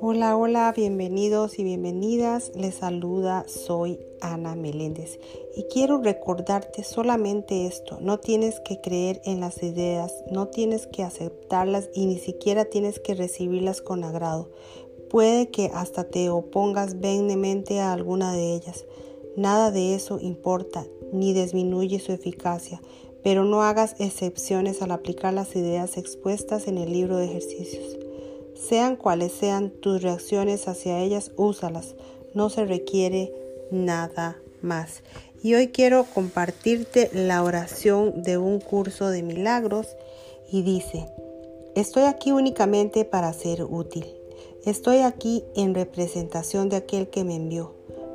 Hola, 0.00 0.36
hola, 0.36 0.72
bienvenidos 0.76 1.58
y 1.58 1.64
bienvenidas. 1.64 2.52
Les 2.54 2.74
saluda, 2.74 3.44
soy 3.48 4.00
Ana 4.20 4.54
Meléndez 4.54 5.18
y 5.56 5.62
quiero 5.64 6.02
recordarte 6.02 6.84
solamente 6.84 7.66
esto. 7.66 7.98
No 8.00 8.18
tienes 8.18 8.60
que 8.60 8.80
creer 8.80 9.22
en 9.24 9.40
las 9.40 9.62
ideas, 9.62 10.12
no 10.30 10.48
tienes 10.48 10.86
que 10.86 11.02
aceptarlas 11.02 11.88
y 11.94 12.04
ni 12.06 12.18
siquiera 12.18 12.66
tienes 12.66 13.00
que 13.00 13.14
recibirlas 13.14 13.80
con 13.80 14.04
agrado. 14.04 14.50
Puede 15.08 15.50
que 15.50 15.70
hasta 15.72 16.04
te 16.04 16.28
opongas 16.28 17.00
vehementemente 17.00 17.80
a 17.80 17.92
alguna 17.92 18.34
de 18.34 18.54
ellas. 18.54 18.84
Nada 19.36 19.70
de 19.70 19.94
eso 19.94 20.18
importa 20.20 20.86
ni 21.12 21.32
disminuye 21.32 21.98
su 21.98 22.12
eficacia, 22.12 22.80
pero 23.26 23.44
no 23.44 23.64
hagas 23.64 23.96
excepciones 23.98 24.82
al 24.82 24.92
aplicar 24.92 25.34
las 25.34 25.56
ideas 25.56 25.96
expuestas 25.96 26.68
en 26.68 26.78
el 26.78 26.92
libro 26.92 27.16
de 27.16 27.24
ejercicios. 27.24 27.96
Sean 28.54 28.94
cuales 28.94 29.32
sean 29.32 29.70
tus 29.70 30.00
reacciones 30.00 30.68
hacia 30.68 31.00
ellas, 31.00 31.32
úsalas. 31.34 31.96
No 32.34 32.50
se 32.50 32.64
requiere 32.64 33.32
nada 33.72 34.36
más. 34.62 35.02
Y 35.42 35.54
hoy 35.54 35.70
quiero 35.72 36.04
compartirte 36.04 37.10
la 37.12 37.42
oración 37.42 38.22
de 38.22 38.38
un 38.38 38.60
curso 38.60 39.10
de 39.10 39.24
milagros 39.24 39.88
y 40.52 40.62
dice, 40.62 41.08
estoy 41.74 42.04
aquí 42.04 42.30
únicamente 42.30 43.04
para 43.04 43.32
ser 43.32 43.64
útil. 43.64 44.06
Estoy 44.64 44.98
aquí 44.98 45.42
en 45.56 45.74
representación 45.74 46.68
de 46.68 46.76
aquel 46.76 47.08
que 47.08 47.24
me 47.24 47.34
envió. 47.34 47.74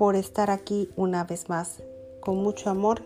por 0.00 0.16
estar 0.16 0.50
aquí 0.50 0.88
una 0.96 1.24
vez 1.24 1.50
más. 1.50 1.82
Con 2.20 2.38
mucho 2.38 2.70
amor 2.70 3.02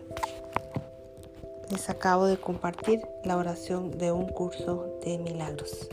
les 1.69 1.89
acabo 1.89 2.25
de 2.25 2.37
compartir 2.37 3.01
la 3.25 3.35
oración 3.35 3.97
de 3.97 4.13
un 4.13 4.27
curso 4.29 4.97
de 5.03 5.17
milagros. 5.17 5.89